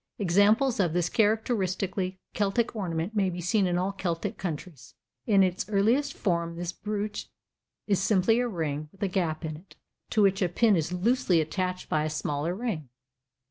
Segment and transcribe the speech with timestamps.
[0.17, 4.95] Examples of this characteristically Celtic ornament may be seen in all Celtic countries.
[5.27, 7.29] In its earliest form this brooch
[7.85, 9.75] is simply a ring, with a gap in it,
[10.09, 12.89] to which a pin is loosely attached by a smaller ring.